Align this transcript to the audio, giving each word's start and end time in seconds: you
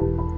you 0.00 0.37